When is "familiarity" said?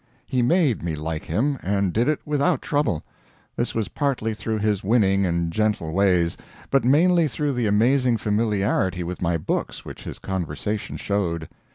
8.17-9.03